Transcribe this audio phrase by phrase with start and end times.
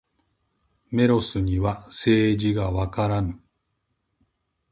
[0.89, 3.39] メロスには政治がわからぬ。